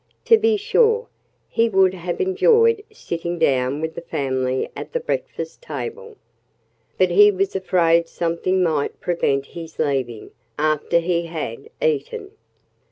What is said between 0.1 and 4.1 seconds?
To be sure, he would have enjoyed sitting down with the